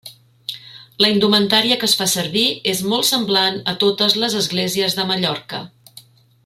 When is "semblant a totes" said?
3.11-4.19